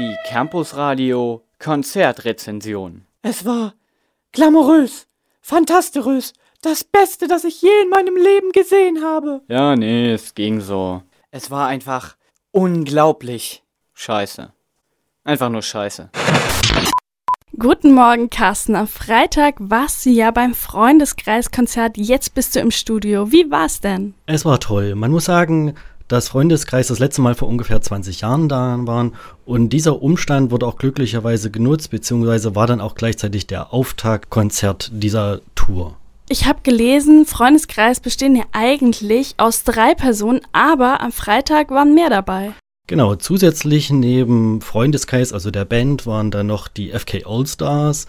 [0.00, 3.04] Die Campus Radio Konzertrezension.
[3.20, 3.74] Es war
[4.32, 5.06] glamourös,
[5.42, 6.32] fantastisch,
[6.62, 9.42] das Beste, das ich je in meinem Leben gesehen habe.
[9.48, 11.02] Ja, nee, es ging so.
[11.30, 12.16] Es war einfach
[12.50, 13.62] unglaublich.
[13.92, 14.50] Scheiße.
[15.24, 16.08] Einfach nur scheiße.
[17.58, 18.76] Guten Morgen, Carsten.
[18.76, 21.98] Am Freitag warst du ja beim Freundeskreiskonzert.
[21.98, 23.32] Jetzt bist du im Studio.
[23.32, 24.14] Wie war's denn?
[24.24, 24.94] Es war toll.
[24.94, 25.74] Man muss sagen,
[26.10, 29.14] dass Freundeskreis das letzte Mal vor ungefähr 20 Jahren da waren.
[29.44, 35.40] Und dieser Umstand wurde auch glücklicherweise genutzt, beziehungsweise war dann auch gleichzeitig der Auftaktkonzert dieser
[35.54, 35.96] Tour.
[36.28, 42.10] Ich habe gelesen, Freundeskreis bestehen ja eigentlich aus drei Personen, aber am Freitag waren mehr
[42.10, 42.52] dabei.
[42.88, 48.06] Genau, zusätzlich neben Freundeskreis, also der Band, waren dann noch die FK Allstars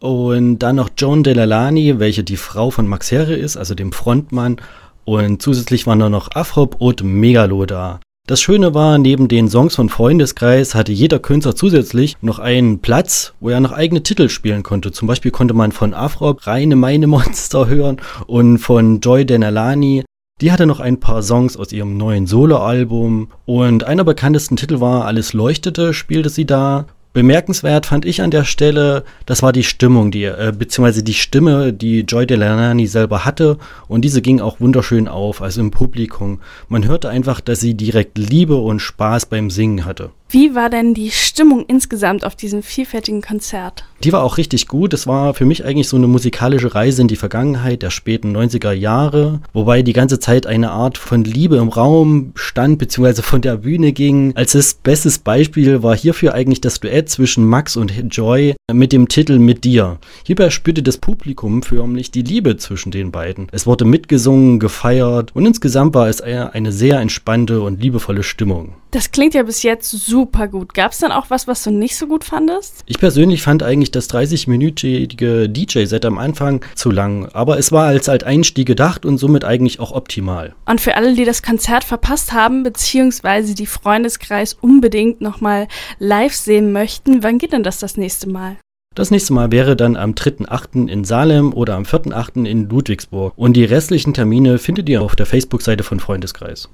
[0.00, 4.60] und dann noch Joan Delalani, welche die Frau von Max Herre ist, also dem Frontmann.
[5.08, 7.98] Und zusätzlich waren da noch Afrop und Megalo da.
[8.26, 13.32] Das Schöne war, neben den Songs von Freundeskreis hatte jeder Künstler zusätzlich noch einen Platz,
[13.40, 14.92] wo er noch eigene Titel spielen konnte.
[14.92, 20.04] Zum Beispiel konnte man von Afrop Reine Meine Monster hören und von Joy Denalani
[20.40, 25.04] die hatte noch ein paar Songs aus ihrem neuen Soloalbum und einer bekanntesten Titel war
[25.04, 26.86] Alles leuchtete, spielte sie da.
[27.12, 31.72] Bemerkenswert fand ich an der Stelle, das war die Stimmung, die, äh, beziehungsweise die Stimme,
[31.72, 36.40] die Joy Delaney selber hatte und diese ging auch wunderschön auf, also im Publikum.
[36.68, 40.10] Man hörte einfach, dass sie direkt Liebe und Spaß beim Singen hatte.
[40.30, 43.84] Wie war denn die Stimmung insgesamt auf diesem vielfältigen Konzert?
[44.04, 44.92] Die war auch richtig gut.
[44.92, 48.72] Es war für mich eigentlich so eine musikalische Reise in die Vergangenheit der späten 90er
[48.72, 53.22] Jahre, wobei die ganze Zeit eine Art von Liebe im Raum stand bzw.
[53.22, 54.36] von der Bühne ging.
[54.36, 59.06] Als das bestes Beispiel war hierfür eigentlich das Duett zwischen Max und Joy mit dem
[59.06, 59.98] Titel Mit dir.
[60.24, 63.46] Hierbei spürte das Publikum förmlich die Liebe zwischen den beiden.
[63.52, 68.74] Es wurde mitgesungen, gefeiert und insgesamt war es eine sehr entspannte und liebevolle Stimmung.
[68.90, 70.72] Das klingt ja bis jetzt super gut.
[70.72, 72.82] Gab es dann auch was, was du nicht so gut fandest?
[72.86, 78.08] Ich persönlich fand eigentlich das 30-minütige DJ-Set am Anfang zu lang, aber es war als
[78.08, 80.54] halt Einstieg gedacht und somit eigentlich auch optimal.
[80.64, 86.72] Und für alle, die das Konzert verpasst haben, beziehungsweise die Freundeskreis unbedingt nochmal live sehen
[86.72, 88.56] möchten, wann geht denn das das nächste Mal?
[88.94, 90.88] Das nächste Mal wäre dann am 3.8.
[90.88, 92.46] in Salem oder am 4.8.
[92.46, 93.32] in Ludwigsburg.
[93.36, 96.68] Und die restlichen Termine findet ihr auf der Facebook-Seite von Freundeskreis.